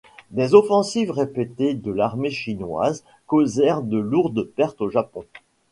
Des 0.31 0.55
offensives 0.55 1.11
répétées 1.11 1.75
de 1.75 1.91
l'armée 1.91 2.31
chinoise 2.31 3.03
causèrent 3.27 3.83
de 3.83 3.99
lourdes 3.99 4.49
pertes 4.55 4.81
au 4.81 4.89
Japon. 4.89 5.25